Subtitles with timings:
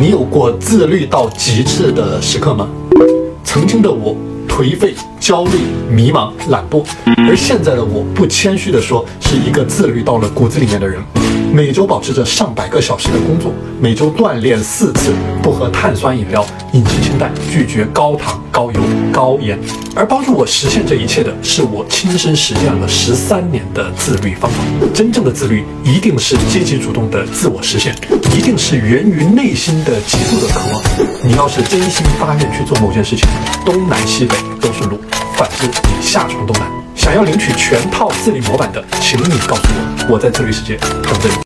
[0.00, 2.68] 你有过自律到极致的时刻吗？
[3.42, 4.16] 曾经的我
[4.48, 5.58] 颓废、焦虑、
[5.90, 6.84] 迷茫、懒惰，
[7.28, 11.02] 而现在的我不谦虚地说，是一个自律到了骨子里面的人。
[11.50, 13.50] 每周保持着上百个小时的工作，
[13.80, 19.58] 每周锻炼四次，不喝碳酸饮料，饮食清淡，拒绝高糖、高油、高盐。
[19.96, 24.58] 而帮助我实现这一切的是我亲身实践了十三年的自律方法。
[24.92, 27.94] 真正的自律一定是积极主动的自我实现，
[28.36, 30.82] 一定是源于内心的极度的渴望。
[31.24, 33.26] 你要是真心发愿去做某件事情，
[33.64, 35.00] 东南西北都是路，
[35.34, 36.87] 反之你下床都难。
[36.98, 39.62] 想要领取全套自律模板的，请你告诉
[40.08, 41.38] 我，我在自律世界等着你。